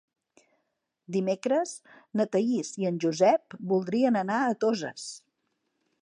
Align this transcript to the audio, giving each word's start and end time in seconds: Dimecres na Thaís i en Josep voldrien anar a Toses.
Dimecres 1.15 1.73
na 2.21 2.27
Thaís 2.37 2.73
i 2.85 2.89
en 2.91 2.99
Josep 3.05 3.59
voldrien 3.75 4.19
anar 4.23 4.43
a 4.47 4.57
Toses. 4.65 5.05